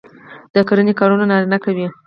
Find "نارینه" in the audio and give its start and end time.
1.31-1.57